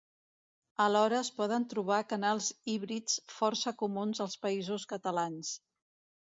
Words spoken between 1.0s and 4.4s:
es poden trobar canals híbrids força comuns als